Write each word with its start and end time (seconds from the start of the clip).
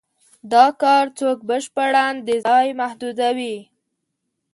دا 0.51 0.65
کار 0.81 1.05
خوک 1.17 1.39
بشپړاً 1.49 2.05
د 2.27 2.29
ځای 2.47 2.67
محدودوي. 2.81 3.55